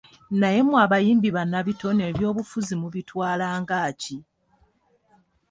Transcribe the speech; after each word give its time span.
Naye 0.39 0.59
mwe 0.67 0.77
abayimbi 0.85 1.29
bannabitone 1.35 2.01
ebyobufuzi 2.11 2.73
mubitwala 2.81 3.45
nga 3.61 3.81
ki? 4.01 4.17